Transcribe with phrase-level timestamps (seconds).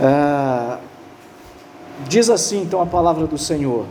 [0.00, 0.78] Ah,
[2.08, 3.86] diz assim então a palavra do Senhor.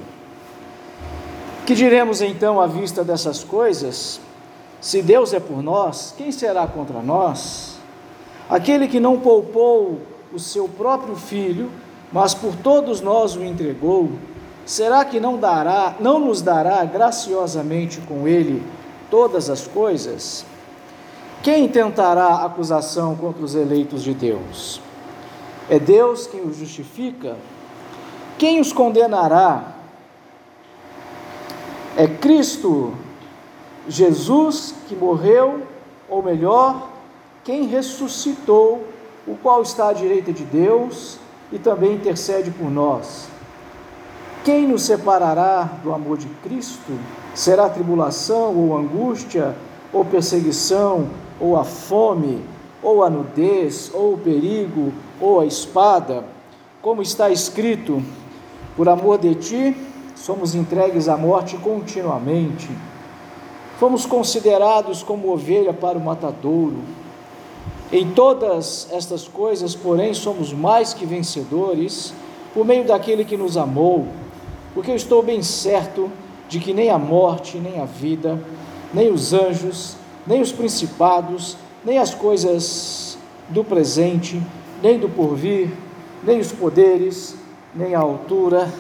[1.66, 4.20] Que diremos então à vista dessas coisas?
[4.80, 7.76] Se Deus é por nós, quem será contra nós?
[8.50, 10.00] Aquele que não poupou
[10.34, 11.70] o seu próprio filho,
[12.12, 14.10] mas por todos nós o entregou,
[14.66, 18.64] será que não dará, não nos dará graciosamente com ele
[19.10, 20.46] todas as coisas?
[21.44, 24.82] Quem tentará acusação contra os eleitos de Deus?
[25.70, 27.38] É Deus quem os justifica?
[28.38, 29.76] Quem os condenará?
[31.96, 32.94] É Cristo
[33.88, 35.62] Jesus que morreu,
[36.10, 36.90] ou melhor,
[37.44, 38.86] quem ressuscitou,
[39.28, 41.18] o qual está à direita de Deus
[41.52, 43.28] e também intercede por nós.
[44.44, 46.98] Quem nos separará do amor de Cristo?
[47.36, 49.56] Será tribulação, ou angústia,
[49.94, 52.44] ou perseguição, ou a fome,
[52.82, 56.24] ou a nudez, ou o perigo, ou a espada?
[56.82, 58.02] Como está escrito:
[58.76, 59.78] por amor de ti,
[60.16, 62.70] somos entregues à morte continuamente.
[63.80, 66.78] Fomos considerados como ovelha para o matadouro.
[67.92, 72.14] Em todas estas coisas, porém, somos mais que vencedores
[72.54, 74.08] por meio daquele que nos amou,
[74.74, 76.10] porque eu estou bem certo
[76.48, 78.40] de que nem a morte, nem a vida,
[78.94, 79.96] nem os anjos,
[80.28, 83.18] nem os principados, nem as coisas
[83.50, 84.42] do presente,
[84.82, 85.70] nem do porvir,
[86.24, 87.36] nem os poderes,
[87.74, 88.72] nem a altura,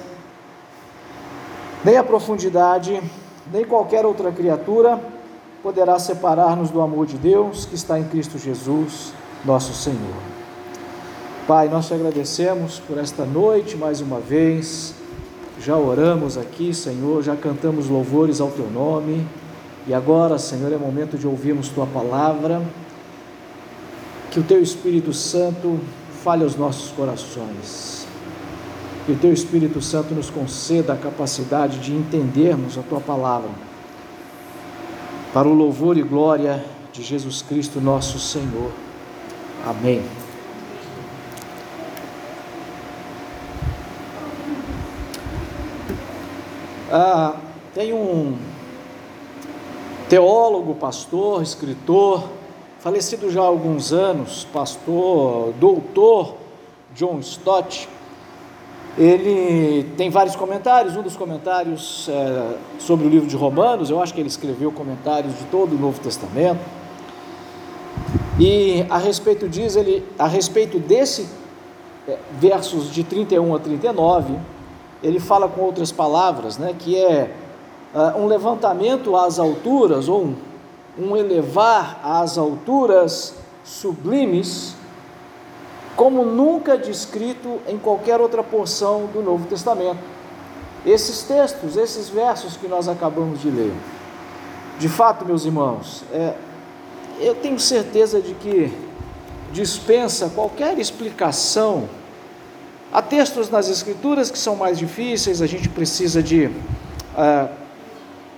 [1.83, 3.01] nem a profundidade,
[3.51, 5.01] nem qualquer outra criatura
[5.63, 9.13] poderá separar-nos do amor de Deus que está em Cristo Jesus,
[9.45, 10.15] nosso Senhor.
[11.47, 14.93] Pai, nós te agradecemos por esta noite mais uma vez.
[15.59, 19.25] Já oramos aqui, Senhor, já cantamos louvores ao teu nome.
[19.87, 22.61] E agora, Senhor, é momento de ouvirmos tua palavra.
[24.31, 25.79] Que o teu Espírito Santo
[26.23, 28.01] fale aos nossos corações
[29.05, 33.49] que o Teu Espírito Santo nos conceda a capacidade de entendermos a Tua palavra,
[35.33, 36.63] para o louvor e glória
[36.93, 38.71] de Jesus Cristo, nosso Senhor.
[39.65, 40.03] Amém.
[46.91, 47.35] Ah,
[47.73, 48.37] tem um
[50.09, 52.29] teólogo, pastor, escritor,
[52.81, 56.35] falecido já há alguns anos, pastor, doutor
[56.95, 57.87] John Stott
[58.97, 60.97] ele tem vários comentários.
[60.97, 65.37] Um dos comentários é, sobre o livro de Romanos, eu acho que ele escreveu comentários
[65.37, 66.59] de todo o Novo Testamento.
[68.39, 71.29] E a respeito diz ele, a respeito desse
[72.07, 74.35] é, versos de 31 a 39,
[75.01, 77.31] ele fala com outras palavras, né, que é
[77.93, 80.35] uh, um levantamento às alturas ou um,
[80.97, 84.75] um elevar às alturas sublimes
[85.95, 89.99] como nunca descrito em qualquer outra porção do Novo Testamento.
[90.85, 93.73] Esses textos, esses versos que nós acabamos de ler.
[94.79, 96.33] De fato, meus irmãos, é,
[97.19, 98.73] eu tenho certeza de que
[99.51, 101.87] dispensa qualquer explicação.
[102.91, 106.45] Há textos nas Escrituras que são mais difíceis, a gente precisa de
[107.15, 107.47] é,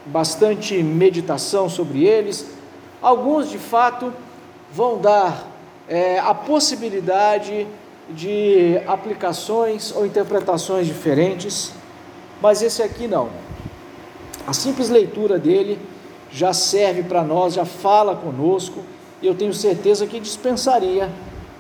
[0.05, 2.45] bastante meditação sobre eles.
[3.01, 4.13] Alguns, de fato,
[4.73, 5.47] vão dar
[5.87, 7.67] é, a possibilidade
[8.09, 11.71] de aplicações ou interpretações diferentes,
[12.41, 13.29] mas esse aqui não.
[14.45, 15.79] A simples leitura dele
[16.31, 18.83] já serve para nós, já fala conosco,
[19.21, 21.09] e eu tenho certeza que dispensaria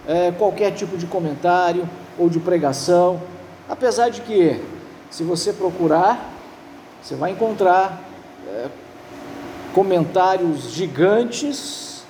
[0.05, 1.87] é, qualquer tipo de comentário
[2.17, 3.21] ou de pregação,
[3.69, 4.59] apesar de que,
[5.09, 6.29] se você procurar,
[7.01, 8.01] você vai encontrar
[9.73, 12.03] comentários gigantes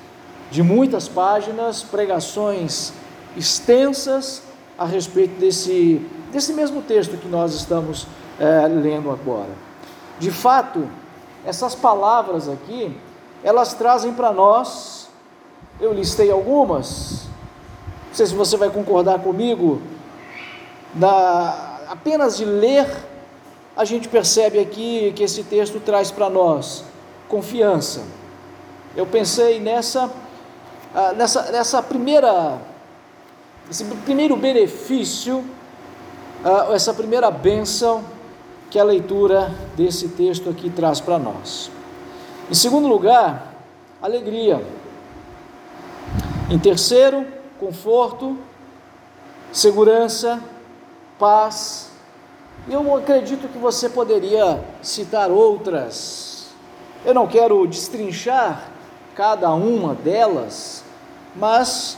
[0.52, 2.94] de muitas páginas, pregações
[3.36, 4.44] extensas
[4.78, 8.06] a respeito desse, desse mesmo texto que nós estamos
[8.40, 9.50] é, lendo agora.
[10.20, 10.88] De fato,
[11.46, 12.96] essas palavras aqui,
[13.44, 15.10] elas trazem para nós,
[15.80, 17.24] eu listei algumas,
[18.08, 19.82] não sei se você vai concordar comigo,
[20.94, 22.88] na, apenas de ler,
[23.76, 26.84] a gente percebe aqui que esse texto traz para nós
[27.28, 28.04] confiança.
[28.96, 30.12] Eu pensei nessa
[30.96, 32.62] ah, nessa, nessa primeira,
[33.70, 35.44] esse primeiro benefício,
[36.46, 38.04] ah, essa primeira bênção
[38.70, 41.72] que a leitura desse texto aqui traz para nós.
[42.48, 43.56] Em segundo lugar,
[44.00, 44.64] alegria.
[46.48, 47.26] Em terceiro,
[47.60, 48.38] conforto,
[49.52, 50.40] segurança,
[51.18, 51.90] paz.
[52.70, 56.48] Eu acredito que você poderia citar outras.
[57.06, 58.72] Eu não quero destrinchar
[59.14, 60.82] cada uma delas,
[61.36, 61.98] mas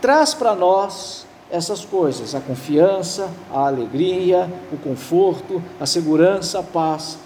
[0.00, 7.16] traz para nós essas coisas: a confiança, a alegria, o conforto, a segurança, a paz.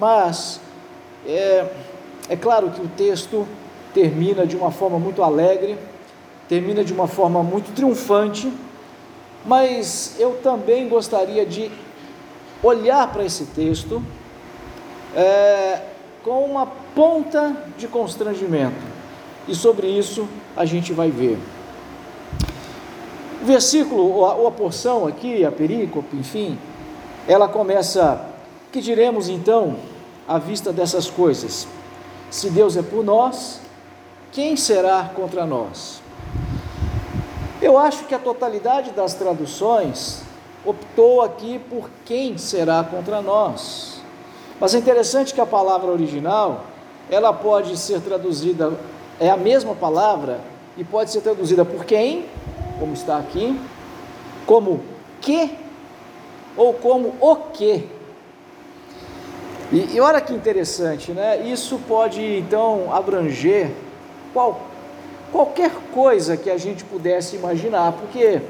[0.00, 0.62] Mas
[1.26, 1.70] é,
[2.30, 3.46] é claro que o texto
[3.92, 5.78] termina de uma forma muito alegre,
[6.48, 8.50] termina de uma forma muito triunfante,
[9.44, 11.70] mas eu também gostaria de
[12.62, 14.02] olhar para esse texto
[15.14, 15.80] é,
[16.22, 18.98] com uma ponta de constrangimento.
[19.46, 21.38] E sobre isso a gente vai ver.
[23.40, 26.58] O versículo, ou a, porção aqui, a perícope, enfim,
[27.26, 28.26] ela começa:
[28.72, 29.76] Que diremos então
[30.26, 31.66] à vista dessas coisas?
[32.30, 33.60] Se Deus é por nós,
[34.32, 36.02] quem será contra nós?
[37.62, 40.22] Eu acho que a totalidade das traduções
[40.68, 44.00] optou aqui por quem será contra nós.
[44.60, 46.64] Mas é interessante que a palavra original,
[47.10, 48.72] ela pode ser traduzida,
[49.18, 50.40] é a mesma palavra,
[50.76, 52.26] e pode ser traduzida por quem,
[52.78, 53.58] como está aqui,
[54.46, 54.80] como
[55.20, 55.56] que,
[56.56, 57.88] ou como o que.
[59.72, 61.40] E, e olha que interessante, né?
[61.46, 63.70] Isso pode então abranger
[64.32, 64.60] qual,
[65.32, 68.40] qualquer coisa que a gente pudesse imaginar, porque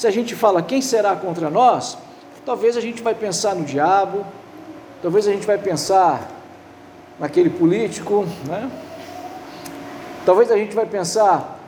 [0.00, 1.98] se a gente fala quem será contra nós,
[2.46, 4.24] talvez a gente vai pensar no diabo,
[5.02, 6.26] talvez a gente vai pensar
[7.18, 8.70] naquele político, né?
[10.24, 11.60] Talvez a gente vai pensar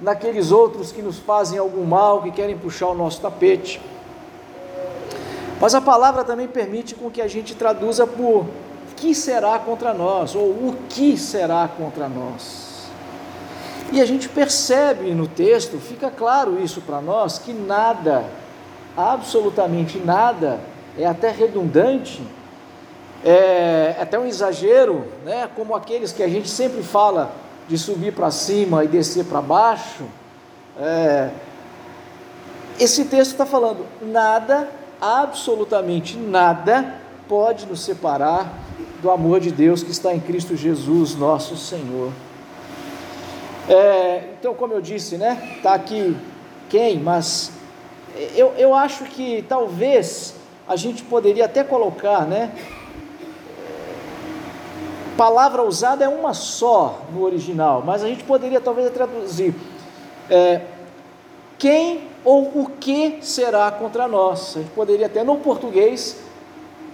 [0.00, 3.80] naqueles outros que nos fazem algum mal, que querem puxar o nosso tapete.
[5.60, 8.46] Mas a palavra também permite com que a gente traduza por
[8.96, 12.65] que será contra nós, ou o que será contra nós.
[13.92, 18.24] E a gente percebe no texto, fica claro isso para nós, que nada,
[18.96, 20.60] absolutamente nada,
[20.98, 22.22] é até redundante,
[23.24, 25.48] é até um exagero, né?
[25.54, 27.32] como aqueles que a gente sempre fala
[27.68, 30.04] de subir para cima e descer para baixo.
[30.78, 31.30] É,
[32.78, 34.68] esse texto está falando: nada,
[35.00, 36.94] absolutamente nada,
[37.28, 38.52] pode nos separar
[39.00, 42.10] do amor de Deus que está em Cristo Jesus, nosso Senhor.
[43.68, 45.54] É, então, como eu disse, né?
[45.56, 46.16] Está aqui
[46.68, 47.50] quem, mas
[48.36, 50.34] eu, eu acho que talvez
[50.68, 52.52] a gente poderia até colocar, né?
[55.16, 59.54] Palavra usada é uma só no original, mas a gente poderia talvez traduzir
[60.30, 60.60] é,
[61.58, 64.56] quem ou o que será contra nós.
[64.56, 66.18] A gente poderia até no português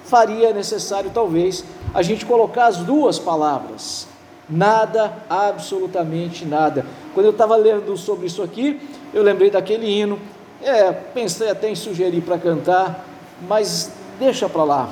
[0.05, 4.12] faria necessário talvez a gente colocar as duas palavras
[4.53, 6.85] Nada, absolutamente nada.
[7.15, 8.79] Quando eu estava lendo sobre isso aqui,
[9.15, 10.19] eu lembrei daquele hino.
[10.63, 13.07] É, pensei até em sugerir para cantar,
[13.49, 14.91] mas deixa para lá.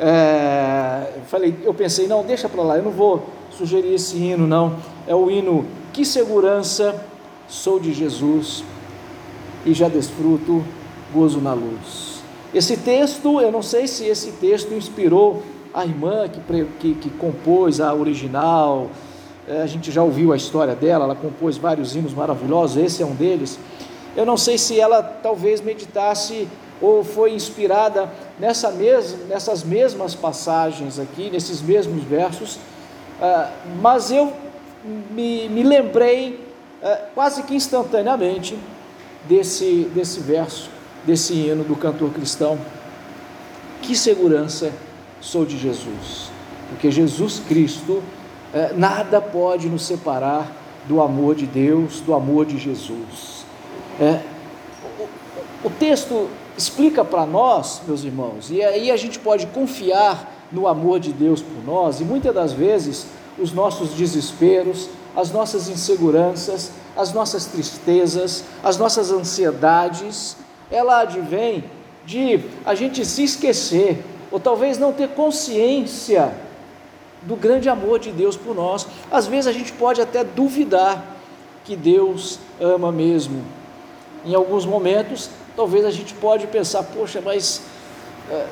[0.00, 3.24] É, falei, eu pensei, não, deixa para lá, eu não vou
[3.56, 4.76] sugerir esse hino, não.
[5.06, 7.00] É o hino Que Segurança
[7.48, 8.64] Sou de Jesus
[9.66, 10.64] e já desfruto
[11.12, 12.22] gozo na luz.
[12.54, 15.42] Esse texto, eu não sei se esse texto inspirou
[15.74, 16.40] a irmã que,
[16.78, 18.90] que, que compôs a original,
[19.48, 23.06] é, a gente já ouviu a história dela, ela compôs vários hinos maravilhosos, esse é
[23.06, 23.58] um deles.
[24.14, 26.46] Eu não sei se ela talvez meditasse
[26.80, 34.32] ou foi inspirada nessa mes nessas mesmas passagens aqui, nesses mesmos versos, uh, mas eu
[35.10, 36.38] me, me lembrei
[36.82, 38.58] uh, quase que instantaneamente
[39.28, 40.68] desse, desse verso,
[41.04, 42.58] desse hino do cantor cristão.
[43.80, 44.72] Que segurança
[45.22, 46.30] sou de Jesus,
[46.68, 48.02] porque Jesus Cristo,
[48.52, 50.50] eh, nada pode nos separar
[50.86, 53.46] do amor de Deus, do amor de Jesus.
[54.00, 54.20] É,
[54.98, 60.66] o, o texto explica para nós, meus irmãos, e aí a gente pode confiar no
[60.66, 63.06] amor de Deus por nós, e muitas das vezes
[63.38, 70.36] os nossos desesperos, as nossas inseguranças, as nossas tristezas, as nossas ansiedades,
[70.70, 71.64] ela advém
[72.04, 74.02] de a gente se esquecer
[74.32, 76.32] ou talvez não ter consciência
[77.22, 78.86] do grande amor de Deus por nós.
[79.10, 81.16] Às vezes a gente pode até duvidar
[81.64, 83.44] que Deus ama mesmo.
[84.24, 87.62] Em alguns momentos, talvez a gente pode pensar, poxa, mas
[88.30, 88.46] é,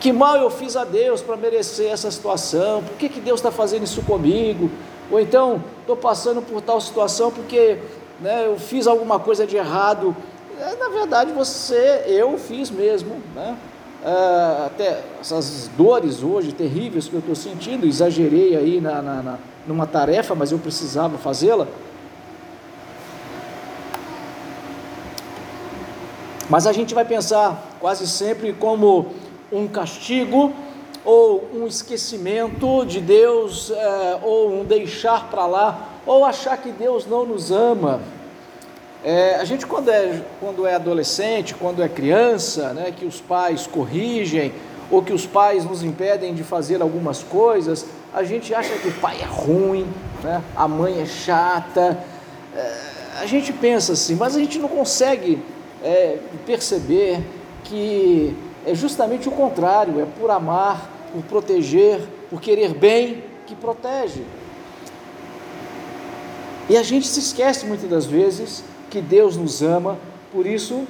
[0.00, 2.82] que mal eu fiz a Deus para merecer essa situação?
[2.82, 4.70] Por que, que Deus está fazendo isso comigo?
[5.10, 7.78] Ou então, estou passando por tal situação porque
[8.20, 10.16] né, eu fiz alguma coisa de errado.
[10.60, 13.56] É, na verdade, você, eu fiz mesmo, né?
[14.02, 19.38] Uh, até essas dores hoje terríveis que eu estou sentindo, exagerei aí na, na, na,
[19.66, 21.66] numa tarefa, mas eu precisava fazê-la.
[26.50, 29.14] Mas a gente vai pensar quase sempre como
[29.50, 30.52] um castigo
[31.04, 33.74] ou um esquecimento de Deus, uh,
[34.22, 38.00] ou um deixar para lá, ou achar que Deus não nos ama.
[39.04, 43.66] É, a gente quando é, quando é adolescente, quando é criança, né, que os pais
[43.66, 44.52] corrigem
[44.90, 48.92] ou que os pais nos impedem de fazer algumas coisas, a gente acha que o
[48.92, 49.88] pai é ruim,
[50.22, 51.98] né, a mãe é chata.
[52.54, 52.74] É,
[53.20, 55.42] a gente pensa assim, mas a gente não consegue
[55.82, 57.20] é, perceber
[57.64, 64.22] que é justamente o contrário, é por amar, por proteger, por querer bem que protege.
[66.70, 69.98] E a gente se esquece muitas das vezes que Deus nos ama,
[70.30, 70.86] por isso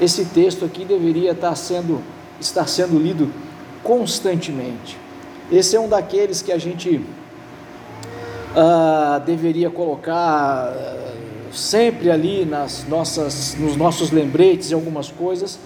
[0.00, 2.02] esse texto aqui deveria estar sendo,
[2.40, 3.32] estar sendo lido
[3.84, 4.98] constantemente.
[5.52, 6.96] Esse é um daqueles que a gente
[8.56, 15.60] uh, deveria colocar uh, sempre ali nas nossas, nos nossos lembretes e algumas coisas,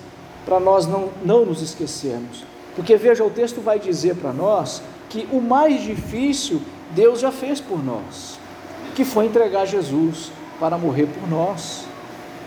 [0.45, 2.45] para nós não, não nos esquecermos.
[2.77, 7.63] Porque veja, o texto vai dizer para nós que o mais difícil Deus já fez
[7.63, 8.39] por nós,
[8.95, 11.85] que foi entregar Jesus para morrer por nós.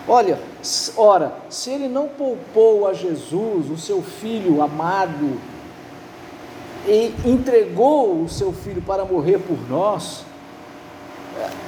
[0.08, 0.38] Olha,
[0.96, 5.38] ora, se ele não poupou a Jesus, o seu filho amado,
[6.86, 10.24] e entregou o seu filho para morrer por nós,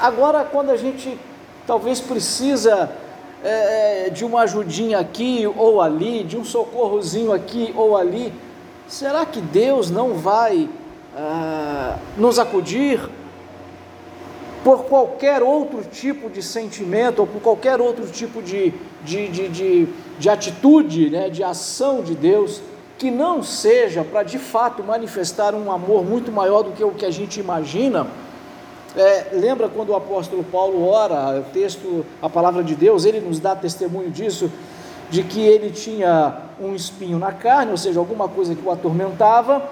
[0.01, 1.19] agora quando a gente
[1.67, 2.91] talvez precisa
[3.43, 8.33] é, é de uma ajudinha aqui ou ali, de um socorrozinho aqui ou ali,
[8.87, 10.69] será que Deus não vai
[11.17, 13.01] ah, nos acudir
[14.69, 19.89] por qualquer outro tipo de sentimento ou por qualquer outro tipo de, de, de, de,
[20.19, 22.61] de atitude, né, de ação de Deus,
[22.99, 27.07] que não seja para de fato manifestar um amor muito maior do que o que
[27.07, 28.09] a gente imagina.
[28.95, 33.41] É, lembra quando o apóstolo Paulo ora, o texto, a palavra de Deus, ele nos
[33.41, 34.53] dá testemunho disso,
[35.09, 39.67] de que ele tinha um espinho na carne, ou seja, alguma coisa que o atormentava,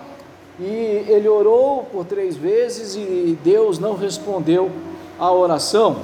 [0.59, 4.71] e ele orou por três vezes e Deus não respondeu
[5.19, 5.97] a oração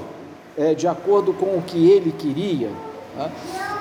[0.57, 2.71] é, de acordo com o que ele queria.
[3.16, 3.31] Tá?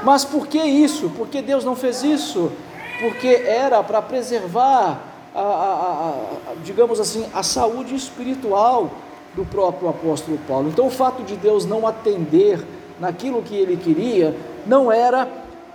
[0.04, 1.10] Mas por que isso?
[1.10, 2.52] Por que Deus não fez isso?
[3.00, 5.02] Porque era para preservar,
[5.34, 8.92] a, a, a, digamos assim, a saúde espiritual
[9.34, 10.70] do próprio apóstolo Paulo.
[10.70, 12.64] Então, o fato de Deus não atender
[13.00, 14.36] naquilo que ele queria
[14.66, 15.28] não era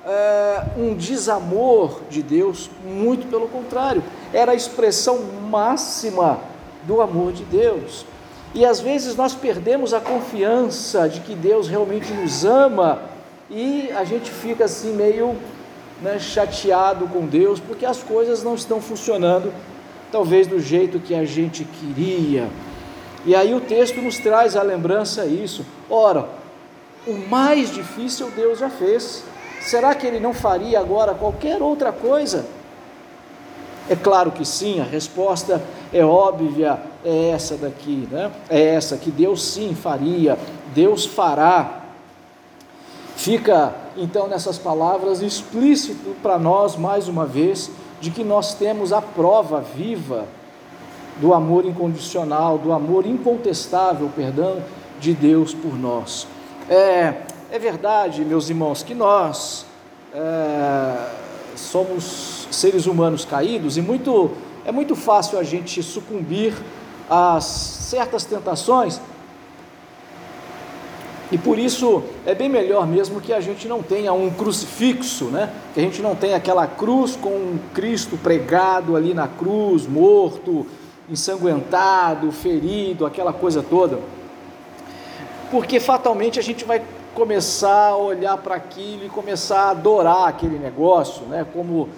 [0.06, 5.18] é, um desamor de Deus, muito pelo contrário, era a expressão
[5.50, 6.38] máxima
[6.84, 8.06] do amor de Deus.
[8.56, 13.02] E às vezes nós perdemos a confiança de que Deus realmente nos ama
[13.50, 15.36] e a gente fica assim meio
[16.00, 19.52] né, chateado com Deus porque as coisas não estão funcionando
[20.10, 22.48] talvez do jeito que a gente queria.
[23.26, 25.62] E aí o texto nos traz a lembrança isso.
[25.90, 26.26] Ora,
[27.06, 29.22] o mais difícil Deus já fez.
[29.60, 32.46] Será que ele não faria agora qualquer outra coisa?
[33.88, 35.62] É claro que sim, a resposta
[35.92, 38.32] é óbvia, é essa daqui, né?
[38.50, 40.36] É essa que Deus sim faria,
[40.74, 41.84] Deus fará.
[43.14, 49.00] Fica então nessas palavras explícito para nós mais uma vez de que nós temos a
[49.00, 50.26] prova viva
[51.20, 54.62] do amor incondicional, do amor incontestável, perdão,
[55.00, 56.26] de Deus por nós.
[56.68, 57.14] É,
[57.50, 59.64] é verdade, meus irmãos, que nós
[60.12, 61.08] é,
[61.54, 64.30] somos seres humanos caídos e muito,
[64.64, 66.54] é muito fácil a gente sucumbir
[67.08, 69.00] a certas tentações.
[71.30, 75.52] E por isso é bem melhor mesmo que a gente não tenha um crucifixo, né?
[75.74, 80.64] Que a gente não tenha aquela cruz com um Cristo pregado ali na cruz, morto,
[81.10, 83.98] ensanguentado, ferido, aquela coisa toda.
[85.50, 86.80] Porque fatalmente a gente vai
[87.12, 91.44] começar a olhar para aquilo e começar a adorar aquele negócio, né?
[91.52, 91.88] Como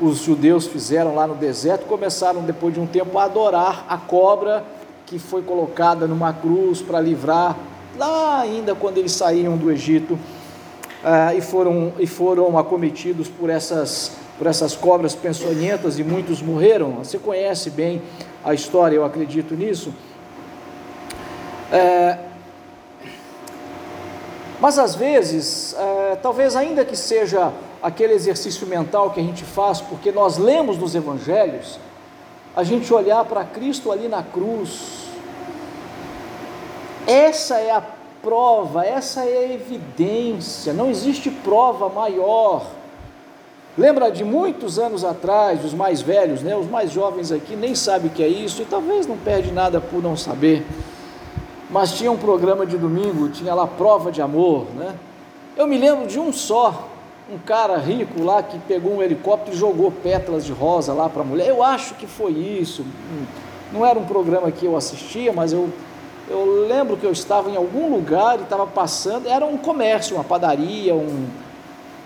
[0.00, 4.64] os judeus fizeram lá no deserto, começaram depois de um tempo a adorar a cobra
[5.06, 7.56] que foi colocada numa cruz para livrar
[7.98, 14.12] lá ainda quando eles saíam do Egito uh, e foram e foram acometidos por essas
[14.38, 16.92] por essas cobras peçonhentas e muitos morreram.
[16.92, 18.00] Você conhece bem
[18.42, 19.92] a história, eu acredito nisso.
[21.70, 22.30] Uh,
[24.60, 27.50] mas às vezes, é, talvez ainda que seja
[27.82, 31.78] aquele exercício mental que a gente faz, porque nós lemos nos evangelhos,
[32.54, 35.06] a gente olhar para Cristo ali na cruz,
[37.06, 37.82] essa é a
[38.22, 42.66] prova, essa é a evidência, não existe prova maior.
[43.78, 46.54] Lembra de muitos anos atrás, os mais velhos, né?
[46.56, 49.80] os mais jovens aqui nem sabem o que é isso e talvez não perde nada
[49.80, 50.66] por não saber
[51.70, 54.94] mas tinha um programa de domingo, tinha lá prova de amor, né?
[55.56, 56.88] Eu me lembro de um só,
[57.32, 61.22] um cara rico lá que pegou um helicóptero e jogou pétalas de rosa lá para
[61.22, 61.48] a mulher.
[61.48, 62.84] Eu acho que foi isso.
[63.72, 65.68] Não era um programa que eu assistia, mas eu,
[66.30, 70.22] Eu lembro que eu estava em algum lugar e estava passando, era um comércio, uma
[70.22, 71.26] padaria, um,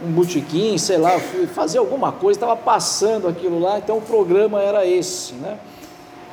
[0.03, 4.63] um botequim, sei lá, fui fazer alguma coisa, estava passando aquilo lá, então o programa
[4.63, 5.59] era esse, né?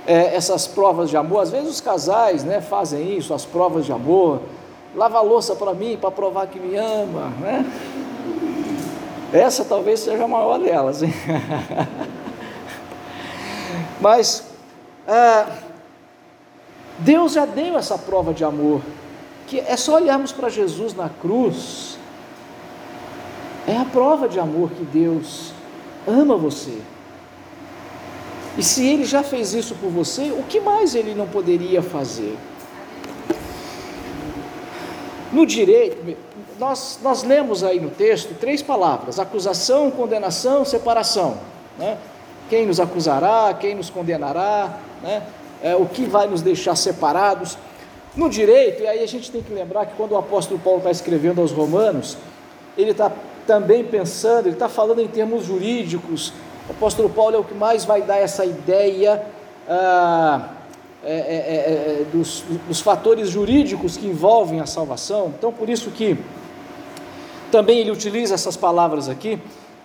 [0.08, 3.92] É, essas provas de amor, às vezes os casais né, fazem isso, as provas de
[3.92, 4.40] amor,
[4.96, 7.66] lava a louça para mim, para provar que me ama, né?
[9.34, 11.14] Essa talvez seja a maior delas, hein?
[14.02, 14.44] Mas
[15.08, 15.46] é,
[17.00, 18.82] Deus já deu essa prova de amor,
[19.48, 21.98] que é só olharmos para Jesus na cruz,
[23.68, 25.54] é a prova de amor que Deus
[26.08, 26.78] ama você.
[28.58, 32.38] E se Ele já fez isso por você, o que mais Ele não poderia fazer?
[35.32, 36.18] No direito,
[36.62, 41.38] nós, nós lemos aí no texto três palavras: acusação, condenação, separação.
[41.78, 41.98] Né?
[42.52, 45.24] Quem nos acusará, quem nos condenará, né?
[45.64, 47.58] é, o que vai nos deixar separados.
[48.14, 50.92] No direito, e aí a gente tem que lembrar que quando o apóstolo Paulo está
[50.92, 52.18] escrevendo aos Romanos,
[52.78, 53.10] ele está
[53.48, 56.34] também pensando, ele está falando em termos jurídicos.
[56.68, 59.26] O apóstolo Paulo é o que mais vai dar essa ideia
[59.68, 60.50] ah,
[61.06, 65.34] é, é, é, é dos, dos fatores jurídicos que envolvem a salvação.
[65.38, 66.18] Então, por isso que
[67.52, 69.38] também ele utiliza essas palavras aqui.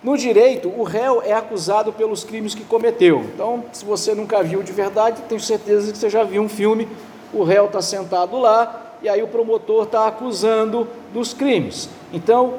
[0.03, 3.21] No direito, o réu é acusado pelos crimes que cometeu.
[3.33, 6.87] Então, se você nunca viu de verdade, tenho certeza que você já viu um filme.
[7.33, 11.89] O réu está sentado lá e aí o promotor está acusando dos crimes.
[12.13, 12.55] Então,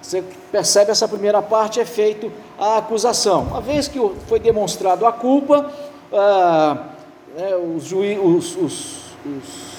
[0.00, 3.42] você percebe essa primeira parte é feito a acusação.
[3.42, 5.72] Uma vez que foi demonstrado a culpa,
[6.12, 6.88] ah,
[7.36, 9.72] né, os, juiz, os, os, os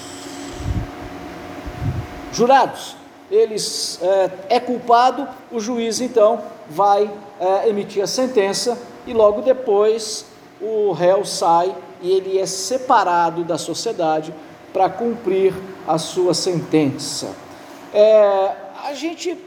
[2.31, 3.02] jurados
[3.33, 7.09] eles é, é culpado, o juiz então vai
[7.39, 10.25] é, emitir a sentença e logo depois
[10.61, 14.33] o réu sai e ele é separado da sociedade
[14.71, 15.53] para cumprir
[15.87, 17.33] a sua sentença.
[17.93, 18.51] É,
[18.85, 19.37] a gente,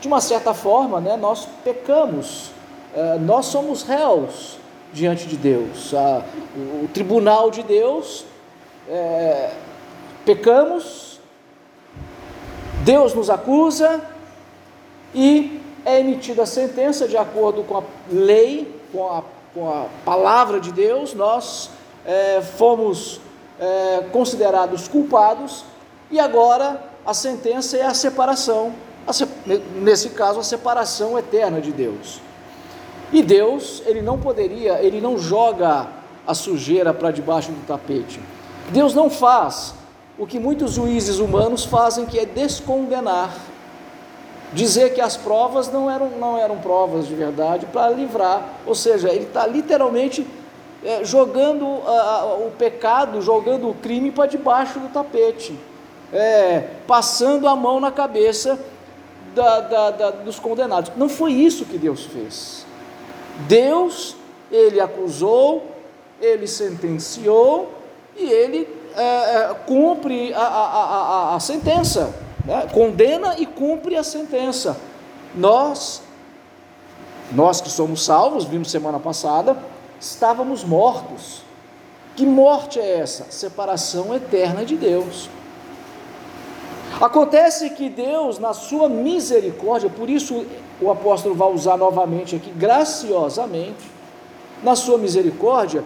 [0.00, 2.50] de uma certa forma, né, nós pecamos,
[2.94, 4.58] é, nós somos réus
[4.92, 5.94] diante de Deus.
[5.94, 6.22] A,
[6.82, 8.24] o tribunal de Deus,
[8.88, 9.50] é,
[10.24, 11.05] pecamos,
[12.86, 14.00] Deus nos acusa
[15.12, 20.60] e é emitida a sentença de acordo com a lei, com a, com a palavra
[20.60, 21.68] de Deus, nós
[22.04, 23.20] é, fomos
[23.58, 25.64] é, considerados culpados
[26.12, 28.72] e agora a sentença é a separação,
[29.04, 29.26] a se,
[29.82, 32.20] nesse caso a separação eterna de Deus.
[33.12, 35.88] E Deus, ele não poderia, ele não joga
[36.24, 38.20] a sujeira para debaixo do tapete.
[38.70, 39.74] Deus não faz
[40.18, 43.34] o que muitos juízes humanos fazem, que é descondenar,
[44.52, 49.10] dizer que as provas não eram, não eram provas de verdade para livrar, ou seja,
[49.10, 50.26] ele está literalmente
[50.84, 55.58] é, jogando o pecado, jogando o crime para debaixo do tapete,
[56.12, 58.58] é, passando a mão na cabeça
[59.34, 60.92] da, da, da, dos condenados.
[60.96, 62.64] Não foi isso que Deus fez.
[63.48, 64.16] Deus,
[64.50, 65.66] ele acusou,
[66.20, 67.70] ele sentenciou
[68.16, 72.66] e ele é, é, cumpre a, a, a, a sentença, né?
[72.72, 74.76] condena e cumpre a sentença.
[75.34, 76.02] Nós,
[77.30, 79.56] nós que somos salvos, vimos semana passada,
[80.00, 81.42] estávamos mortos.
[82.16, 83.26] Que morte é essa?
[83.30, 85.28] Separação eterna de Deus.
[86.98, 90.46] Acontece que Deus, na sua misericórdia, por isso
[90.80, 93.90] o apóstolo vai usar novamente aqui, graciosamente,
[94.62, 95.84] na sua misericórdia,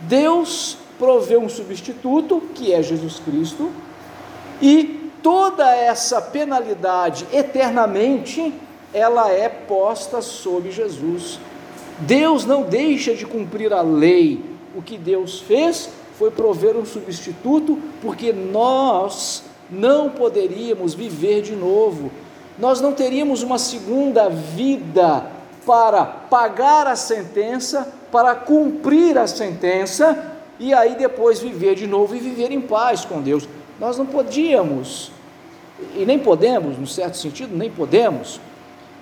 [0.00, 3.72] Deus proveu um substituto, que é Jesus Cristo,
[4.60, 8.54] e toda essa penalidade eternamente
[8.94, 11.40] ela é posta sobre Jesus.
[11.98, 14.44] Deus não deixa de cumprir a lei.
[14.76, 22.12] O que Deus fez foi prover um substituto, porque nós não poderíamos viver de novo.
[22.56, 25.26] Nós não teríamos uma segunda vida
[25.66, 30.31] para pagar a sentença, para cumprir a sentença
[30.62, 33.48] e aí depois viver de novo e viver em paz com Deus.
[33.80, 35.10] Nós não podíamos,
[35.96, 38.40] e nem podemos, no certo sentido, nem podemos.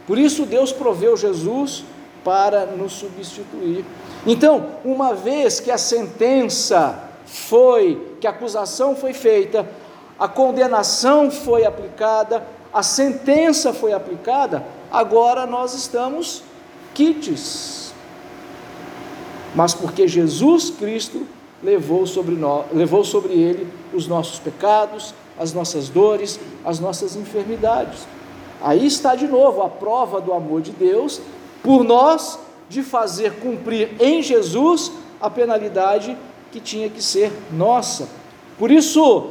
[0.06, 1.84] Por isso Deus proveu Jesus
[2.24, 3.84] para nos substituir.
[4.26, 9.68] Então, uma vez que a sentença foi, que a acusação foi feita,
[10.18, 12.42] a condenação foi aplicada,
[12.72, 16.42] a sentença foi aplicada, agora nós estamos
[16.94, 17.92] quites.
[19.54, 21.26] Mas porque Jesus Cristo
[21.62, 28.06] levou sobre, nós, levou sobre ele os nossos pecados, as nossas dores, as nossas enfermidades.
[28.62, 31.20] Aí está de novo a prova do amor de Deus
[31.62, 36.16] por nós de fazer cumprir em Jesus a penalidade
[36.52, 38.08] que tinha que ser nossa.
[38.58, 39.30] Por isso,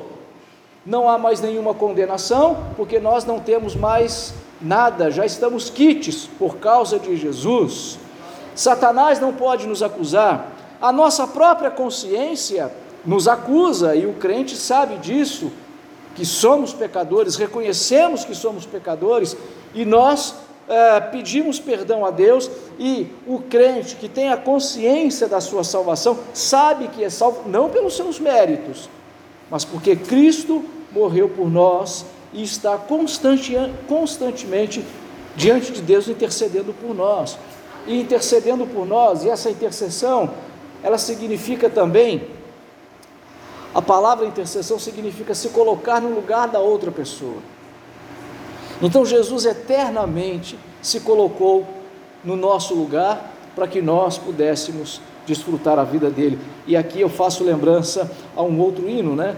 [0.85, 6.57] não há mais nenhuma condenação, porque nós não temos mais nada, já estamos quites por
[6.57, 7.97] causa de Jesus.
[8.55, 12.71] Satanás não pode nos acusar, a nossa própria consciência
[13.05, 15.51] nos acusa e o crente sabe disso,
[16.15, 19.37] que somos pecadores, reconhecemos que somos pecadores
[19.73, 20.35] e nós
[20.67, 26.19] é, pedimos perdão a Deus e o crente que tem a consciência da sua salvação
[26.33, 28.89] sabe que é salvo não pelos seus méritos,
[29.49, 33.55] mas porque Cristo morreu por nós e está constante,
[33.87, 34.83] constantemente
[35.35, 37.37] diante de Deus intercedendo por nós.
[37.87, 40.29] E intercedendo por nós, e essa intercessão,
[40.83, 42.27] ela significa também,
[43.73, 47.37] a palavra intercessão significa se colocar no lugar da outra pessoa.
[48.81, 51.67] Então Jesus eternamente se colocou
[52.23, 56.39] no nosso lugar para que nós pudéssemos desfrutar a vida dele.
[56.65, 59.35] E aqui eu faço lembrança a um outro hino, né?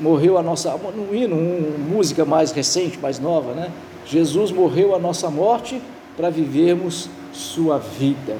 [0.00, 3.70] morreu a nossa, um hino, uma música mais recente, mais nova, né?
[4.06, 5.80] Jesus morreu a nossa morte
[6.16, 8.36] para vivermos sua vida.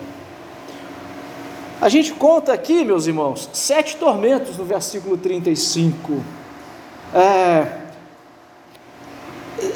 [1.84, 6.14] A gente conta aqui, meus irmãos, sete tormentos no versículo 35.
[7.14, 7.66] É,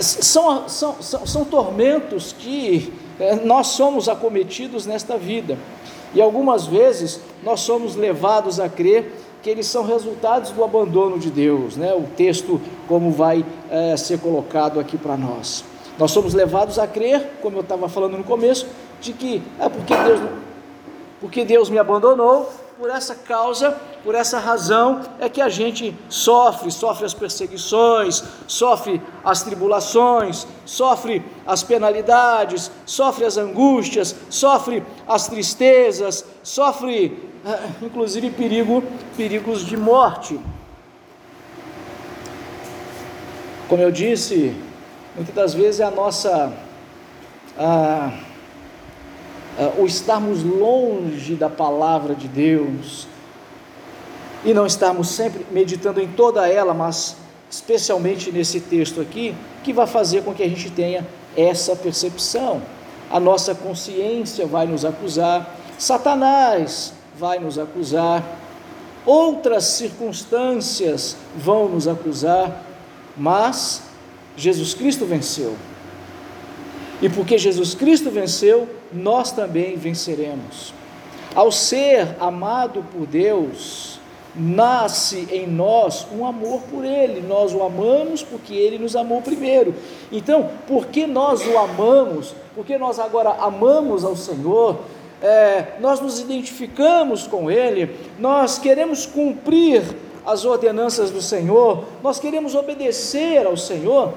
[0.00, 2.90] são, são, são, são tormentos que
[3.20, 5.58] é, nós somos acometidos nesta vida.
[6.14, 11.30] E algumas vezes nós somos levados a crer que eles são resultados do abandono de
[11.30, 11.92] Deus, né?
[11.92, 15.62] o texto como vai é, ser colocado aqui para nós.
[15.98, 18.66] Nós somos levados a crer, como eu estava falando no começo,
[18.98, 20.20] de que é porque Deus,
[21.20, 26.70] porque Deus me abandonou, por essa causa, por essa razão é que a gente sofre,
[26.70, 36.24] sofre as perseguições, sofre as tribulações, sofre as penalidades, sofre as angústias, sofre as tristezas,
[36.44, 38.82] sofre ah, inclusive perigo,
[39.16, 40.38] perigos de morte.
[43.68, 44.54] Como eu disse,
[45.16, 46.52] muitas das vezes é a nossa
[47.58, 48.12] a,
[49.58, 53.06] a, o estarmos longe da palavra de Deus
[54.44, 57.16] e não estarmos sempre meditando em toda ela, mas
[57.50, 62.62] especialmente nesse texto aqui, que vai fazer com que a gente tenha essa percepção.
[63.10, 68.22] A nossa consciência vai nos acusar, Satanás vai nos acusar,
[69.04, 72.64] outras circunstâncias vão nos acusar,
[73.16, 73.82] mas
[74.36, 75.56] Jesus Cristo venceu.
[77.00, 80.74] E porque Jesus Cristo venceu, nós também venceremos.
[81.34, 84.00] Ao ser amado por Deus,
[84.34, 87.20] nasce em nós um amor por Ele.
[87.26, 89.74] Nós o amamos porque Ele nos amou primeiro.
[90.10, 94.78] Então, porque nós o amamos, porque nós agora amamos ao Senhor,
[95.22, 99.82] é, nós nos identificamos com Ele, nós queremos cumprir
[100.24, 104.12] as ordenanças do Senhor, nós queremos obedecer ao Senhor,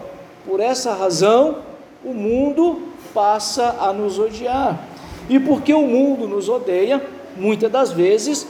[0.45, 1.59] por essa razão
[2.03, 2.81] o mundo
[3.13, 4.87] passa a nos odiar.
[5.29, 8.47] E porque o mundo nos odeia, muitas das vezes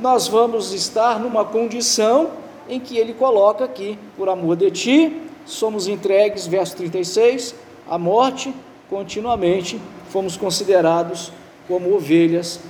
[0.00, 2.30] nós vamos estar numa condição
[2.68, 7.54] em que ele coloca aqui, por amor de ti, somos entregues, verso 36,
[7.88, 8.54] à morte,
[8.88, 11.32] continuamente fomos considerados
[11.68, 12.60] como ovelhas,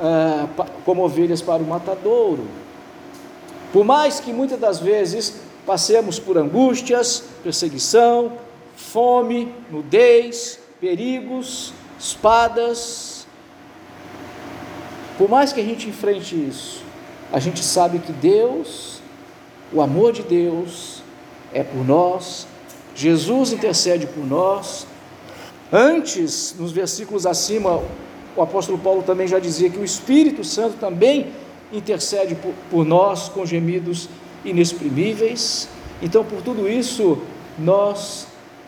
[0.00, 0.46] ah,
[0.84, 2.44] como ovelhas para o matadouro.
[3.72, 8.32] Por mais que muitas das vezes passemos por angústias, perseguição,
[8.76, 13.26] fome, nudez, perigos, espadas,
[15.18, 16.84] por mais que a gente enfrente isso,
[17.32, 19.00] a gente sabe que Deus,
[19.72, 21.02] o amor de Deus,
[21.54, 22.46] é por nós,
[22.94, 24.86] Jesus intercede por nós.
[25.72, 27.82] Antes, nos versículos acima,
[28.36, 31.32] o apóstolo Paulo também já dizia que o Espírito Santo também
[31.72, 34.08] intercede por, por nós com gemidos
[34.44, 35.68] inexprimíveis.
[36.02, 37.18] Então, por tudo isso,
[37.58, 38.26] nós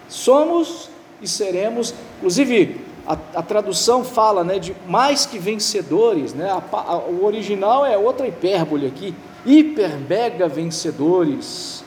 [0.09, 0.91] somos
[1.21, 6.99] e seremos, inclusive a, a tradução fala né, de mais que vencedores, né, a, a,
[6.99, 9.15] o original é outra hipérbole aqui,
[9.47, 11.85] hiper mega vencedores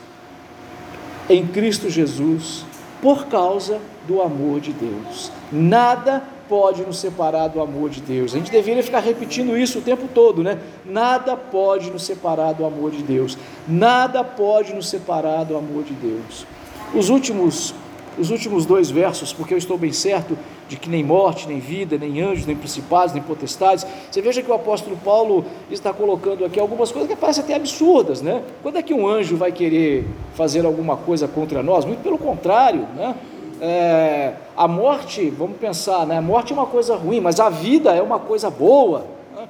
[1.30, 2.66] em Cristo Jesus,
[3.02, 5.32] por causa do amor de Deus.
[5.52, 8.34] Nada pode nos separar do amor de Deus.
[8.34, 10.60] A gente deveria ficar repetindo isso o tempo todo, né?
[10.86, 13.38] Nada pode nos separar do amor de Deus.
[13.68, 16.46] Nada pode nos separar do amor de Deus.
[16.94, 17.74] Os últimos
[18.18, 21.98] os últimos dois versos, porque eu estou bem certo de que nem morte, nem vida,
[21.98, 23.86] nem anjos, nem principados, nem potestades.
[24.10, 28.22] Você veja que o apóstolo Paulo está colocando aqui algumas coisas que parecem até absurdas,
[28.22, 28.42] né?
[28.62, 31.86] Quando é que um anjo vai querer fazer alguma coisa contra nós?
[31.86, 33.16] Muito pelo contrário, né?
[33.62, 36.18] é, a morte, vamos pensar, né?
[36.18, 39.06] a morte é uma coisa ruim, mas a vida é uma coisa boa.
[39.36, 39.48] Né?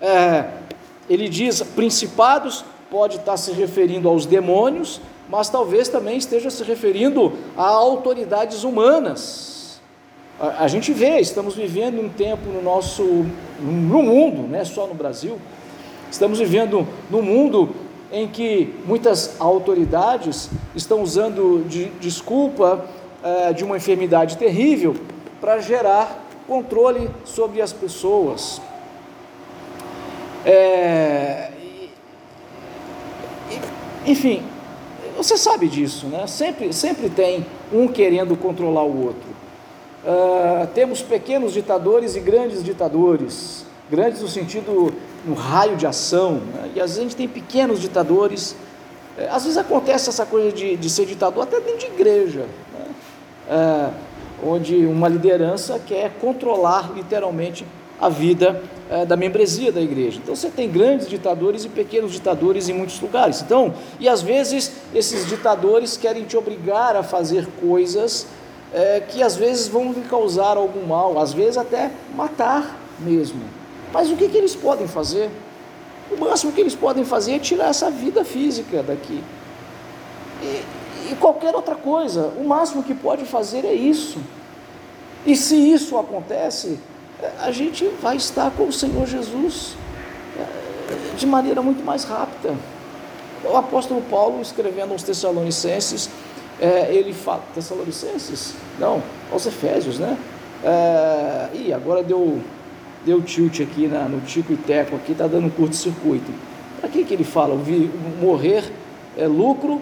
[0.00, 0.44] É,
[1.08, 7.32] ele diz: principados, pode estar se referindo aos demônios, mas talvez também esteja se referindo
[7.56, 9.80] a autoridades humanas.
[10.38, 13.04] A, a gente vê, estamos vivendo um tempo no nosso
[13.60, 15.38] no mundo, não é só no Brasil.
[16.10, 17.68] Estamos vivendo num mundo
[18.10, 22.84] em que muitas autoridades estão usando de desculpa
[23.22, 24.96] é, de uma enfermidade terrível
[25.40, 28.60] para gerar controle sobre as pessoas.
[30.44, 31.50] É,
[34.04, 34.42] enfim,
[35.22, 36.26] você sabe disso, né?
[36.26, 39.28] Sempre, sempre tem um querendo controlar o outro.
[40.02, 44.94] Uh, temos pequenos ditadores e grandes ditadores, grandes no sentido
[45.26, 46.70] no raio de ação, né?
[46.74, 48.56] e às vezes a gente tem pequenos ditadores.
[49.18, 53.92] É, às vezes acontece essa coisa de, de ser ditador até dentro de igreja, né?
[54.42, 57.66] uh, onde uma liderança quer controlar literalmente
[58.00, 60.18] a vida é, da membresia da igreja.
[60.22, 63.42] Então você tem grandes ditadores e pequenos ditadores em muitos lugares.
[63.42, 68.26] Então, e às vezes esses ditadores querem te obrigar a fazer coisas
[68.72, 73.42] é, que às vezes vão lhe causar algum mal, às vezes até matar mesmo.
[73.92, 75.30] Mas o que, que eles podem fazer?
[76.10, 79.22] O máximo que eles podem fazer é tirar essa vida física daqui.
[80.42, 84.18] E, e qualquer outra coisa, o máximo que pode fazer é isso.
[85.26, 86.78] E se isso acontece,
[87.40, 89.76] a gente vai estar com o Senhor Jesus
[90.38, 92.54] é, de maneira muito mais rápida.
[93.44, 96.10] O apóstolo Paulo, escrevendo aos Tessalonicenses,
[96.60, 98.54] é, ele fala, Tessalonicenses?
[98.78, 99.02] Não,
[99.32, 100.18] aos Efésios, né?
[100.62, 102.40] É, e agora deu,
[103.04, 106.30] deu tilt aqui na, no Tico e Teco, aqui está dando curto-circuito.
[106.80, 107.58] Para que, que ele fala?
[108.20, 108.70] Morrer
[109.16, 109.80] é lucro,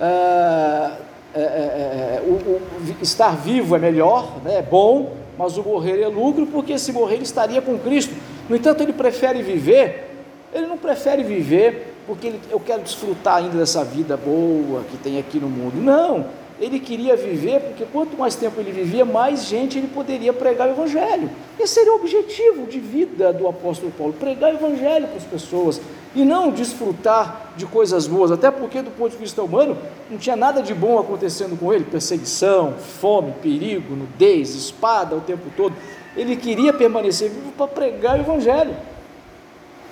[0.00, 0.90] é,
[1.34, 2.62] é, o, o,
[3.00, 7.14] estar vivo é melhor, né, é bom, mas o morrer é lucro, porque se morrer
[7.14, 8.14] ele estaria com Cristo.
[8.48, 10.10] No entanto, ele prefere viver,
[10.52, 15.18] ele não prefere viver porque ele, eu quero desfrutar ainda dessa vida boa que tem
[15.18, 15.76] aqui no mundo.
[15.76, 16.24] Não,
[16.60, 20.72] ele queria viver porque quanto mais tempo ele vivia, mais gente ele poderia pregar o
[20.72, 21.30] Evangelho.
[21.58, 25.80] Esse seria o objetivo de vida do apóstolo Paulo: pregar o Evangelho para as pessoas
[26.14, 29.76] e não desfrutar de coisas boas, até porque, do ponto de vista humano,
[30.10, 35.44] não tinha nada de bom acontecendo com ele perseguição, fome, perigo, nudez, espada o tempo
[35.56, 35.74] todo.
[36.16, 38.74] Ele queria permanecer vivo para pregar o Evangelho.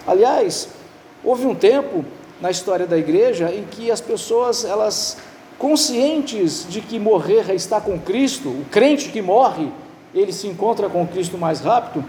[0.04, 0.68] Aliás,
[1.22, 2.04] houve um tempo
[2.40, 5.16] na história da igreja em que as pessoas, elas
[5.58, 9.68] conscientes de que morrer é estar com Cristo, o crente que morre,
[10.14, 12.04] ele se encontra com Cristo mais rápido,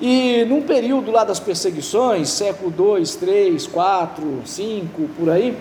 [0.00, 5.56] e num período lá das perseguições, século 2, 3, 4, 5, por aí,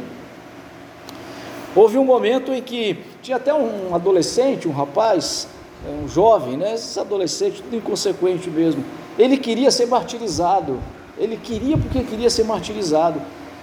[1.76, 5.48] houve um momento em que tinha até um adolescente, um rapaz,
[5.88, 8.84] um jovem, né, esses adolescentes, tudo inconsequente mesmo,
[9.20, 10.80] ele queria ser martirizado,
[11.18, 13.22] ele queria porque queria ser martirizado,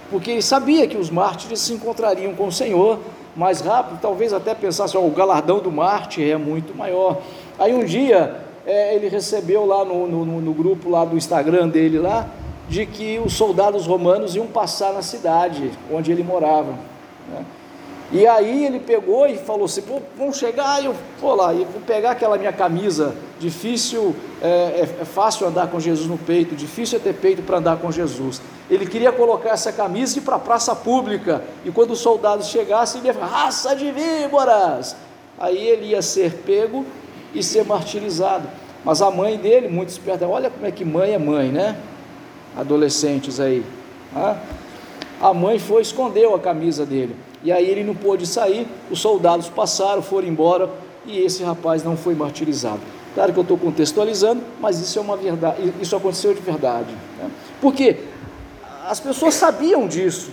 [0.09, 2.99] porque ele sabia que os mártires se encontrariam com o Senhor
[3.35, 7.21] mais rápido, talvez até pensasse, oh, o galardão do mártir é muito maior.
[7.57, 11.99] Aí um dia é, ele recebeu lá no, no, no, grupo lá do Instagram dele
[11.99, 12.27] lá,
[12.67, 16.73] de que os soldados romanos iam passar na cidade onde ele morava.
[17.29, 17.45] Né?
[18.11, 21.81] E aí ele pegou e falou assim, Pô, vamos chegar, eu vou lá, e vou
[21.81, 26.99] pegar aquela minha camisa, difícil, é, é, é fácil andar com Jesus no peito, difícil
[26.99, 28.41] é ter peito para andar com Jesus.
[28.69, 32.47] Ele queria colocar essa camisa e ir para a praça pública, e quando os soldados
[32.47, 34.95] chegassem, ele ia falar, raça de víboras!
[35.39, 36.85] Aí ele ia ser pego
[37.33, 38.47] e ser martirizado.
[38.83, 41.77] Mas a mãe dele, muito esperta, olha como é que mãe é mãe, né?
[42.57, 43.63] Adolescentes aí.
[45.19, 47.15] A mãe foi escondeu a camisa dele.
[47.43, 50.69] E aí ele não pôde sair, os soldados passaram, foram embora
[51.05, 52.79] e esse rapaz não foi martirizado.
[53.15, 56.91] Claro que eu estou contextualizando, mas isso é uma verdade, isso aconteceu de verdade.
[57.17, 57.29] Né?
[57.59, 57.97] Porque
[58.87, 60.31] as pessoas sabiam disso,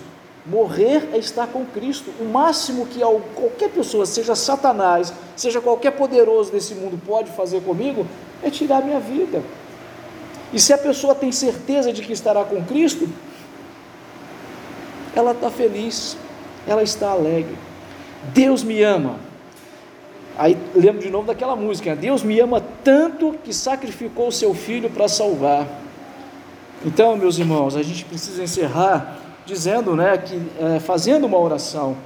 [0.49, 2.11] Morrer é estar com Cristo.
[2.19, 3.01] O máximo que
[3.35, 8.07] qualquer pessoa, seja Satanás, seja qualquer poderoso desse mundo, pode fazer comigo
[8.43, 9.43] é tirar minha vida.
[10.53, 13.07] E se a pessoa tem certeza de que estará com Cristo,
[15.15, 16.17] ela está feliz,
[16.69, 17.57] ela está alegre.
[18.35, 19.17] Deus me ama.
[20.37, 24.91] Aí lembro de novo daquela música: Deus me ama tanto que sacrificou o seu filho
[24.91, 25.67] para salvar.
[26.85, 31.97] Então, meus irmãos, a gente precisa encerrar dizendo, né, que é, fazendo uma oração,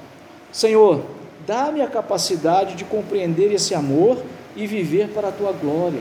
[0.53, 1.03] Senhor,
[1.47, 4.19] dá-me a capacidade de compreender esse amor
[4.55, 6.01] e viver para a tua glória.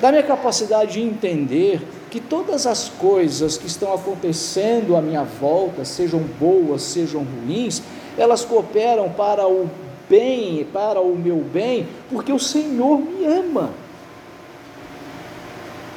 [0.00, 1.82] Dá-me a capacidade de entender
[2.14, 7.82] que todas as coisas que estão acontecendo à minha volta, sejam boas, sejam ruins,
[8.16, 9.68] elas cooperam para o
[10.08, 13.70] bem, para o meu bem, porque o Senhor me ama.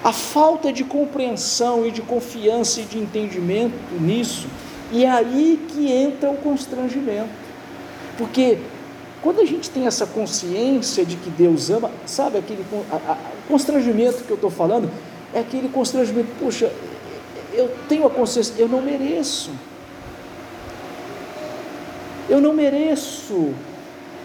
[0.03, 4.47] A falta de compreensão e de confiança e de entendimento nisso
[4.91, 7.29] E é aí que entra o constrangimento.
[8.17, 8.57] Porque
[9.21, 14.23] quando a gente tem essa consciência de que Deus ama, sabe aquele a, a, constrangimento
[14.23, 14.89] que eu estou falando?
[15.37, 16.71] É aquele constrangimento, puxa,
[17.53, 19.51] eu tenho a consciência, eu não mereço.
[22.27, 23.53] Eu não mereço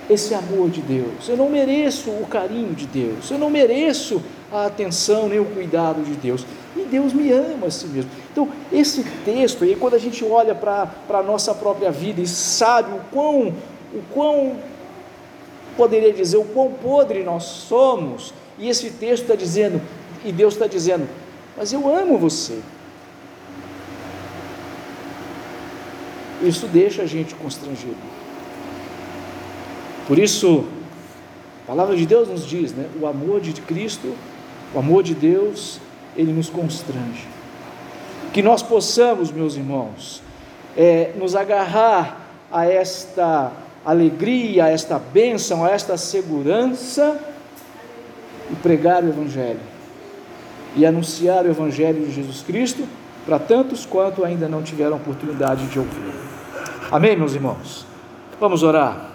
[0.08, 4.64] esse amor de Deus, eu não mereço o carinho de Deus, eu não mereço a
[4.64, 6.46] atenção nem o cuidado de Deus.
[6.74, 8.10] E Deus me ama a si mesmo.
[8.32, 12.90] Então, esse texto, e quando a gente olha para a nossa própria vida e sabe
[12.90, 13.48] o quão,
[13.92, 14.56] o quão,
[15.76, 19.78] poderia dizer, o quão podre nós somos, e esse texto está dizendo,
[20.24, 21.08] e Deus está dizendo,
[21.56, 22.60] mas eu amo você.
[26.42, 27.96] Isso deixa a gente constrangido.
[30.08, 30.64] Por isso,
[31.64, 32.88] a palavra de Deus nos diz, né?
[33.00, 34.14] O amor de Cristo,
[34.74, 35.78] o amor de Deus,
[36.16, 37.26] ele nos constrange.
[38.32, 40.22] Que nós possamos, meus irmãos,
[40.76, 43.52] é, nos agarrar a esta
[43.84, 47.20] alegria, a esta bênção, a esta segurança
[48.50, 49.71] e pregar o Evangelho
[50.76, 52.86] e anunciar o Evangelho de Jesus Cristo
[53.24, 56.14] para tantos quanto ainda não tiveram oportunidade de ouvir.
[56.90, 57.86] Amém, meus irmãos?
[58.40, 59.11] Vamos orar.